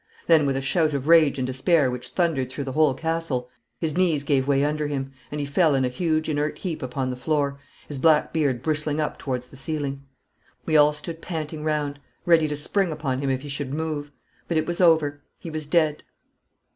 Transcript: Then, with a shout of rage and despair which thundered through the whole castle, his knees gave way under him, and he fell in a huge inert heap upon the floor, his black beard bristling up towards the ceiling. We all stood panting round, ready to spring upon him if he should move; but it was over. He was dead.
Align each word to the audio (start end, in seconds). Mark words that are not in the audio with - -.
Then, 0.25 0.47
with 0.47 0.57
a 0.57 0.61
shout 0.61 0.95
of 0.95 1.07
rage 1.07 1.37
and 1.37 1.45
despair 1.45 1.91
which 1.91 2.07
thundered 2.07 2.51
through 2.51 2.63
the 2.63 2.71
whole 2.71 2.95
castle, 2.95 3.51
his 3.79 3.95
knees 3.95 4.23
gave 4.23 4.47
way 4.47 4.63
under 4.65 4.87
him, 4.87 5.11
and 5.31 5.39
he 5.39 5.45
fell 5.45 5.75
in 5.75 5.85
a 5.85 5.89
huge 5.89 6.27
inert 6.27 6.57
heap 6.57 6.81
upon 6.81 7.11
the 7.11 7.15
floor, 7.15 7.59
his 7.87 7.99
black 7.99 8.33
beard 8.33 8.63
bristling 8.63 8.99
up 8.99 9.19
towards 9.19 9.45
the 9.45 9.57
ceiling. 9.57 10.01
We 10.65 10.75
all 10.75 10.93
stood 10.93 11.21
panting 11.21 11.63
round, 11.63 11.99
ready 12.25 12.47
to 12.47 12.55
spring 12.55 12.91
upon 12.91 13.19
him 13.19 13.29
if 13.29 13.41
he 13.43 13.47
should 13.47 13.75
move; 13.75 14.09
but 14.47 14.57
it 14.57 14.65
was 14.65 14.81
over. 14.81 15.21
He 15.37 15.51
was 15.51 15.67
dead. 15.67 16.03